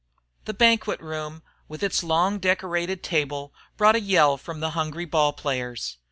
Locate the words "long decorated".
2.03-3.03